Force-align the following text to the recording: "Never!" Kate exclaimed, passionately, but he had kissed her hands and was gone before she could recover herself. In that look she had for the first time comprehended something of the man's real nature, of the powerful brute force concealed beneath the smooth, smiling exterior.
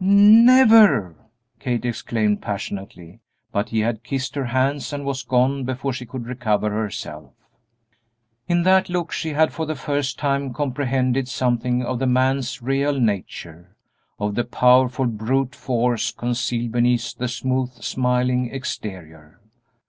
"Never!" 0.00 1.14
Kate 1.60 1.84
exclaimed, 1.84 2.42
passionately, 2.42 3.20
but 3.52 3.68
he 3.68 3.78
had 3.78 4.02
kissed 4.02 4.34
her 4.34 4.46
hands 4.46 4.92
and 4.92 5.04
was 5.04 5.22
gone 5.22 5.62
before 5.62 5.92
she 5.92 6.04
could 6.04 6.26
recover 6.26 6.68
herself. 6.70 7.30
In 8.48 8.64
that 8.64 8.88
look 8.88 9.12
she 9.12 9.28
had 9.34 9.52
for 9.52 9.66
the 9.66 9.76
first 9.76 10.18
time 10.18 10.52
comprehended 10.52 11.28
something 11.28 11.84
of 11.84 12.00
the 12.00 12.08
man's 12.08 12.60
real 12.60 12.98
nature, 12.98 13.76
of 14.18 14.34
the 14.34 14.42
powerful 14.42 15.06
brute 15.06 15.54
force 15.54 16.10
concealed 16.10 16.72
beneath 16.72 17.14
the 17.16 17.28
smooth, 17.28 17.70
smiling 17.74 18.50
exterior. 18.52 19.38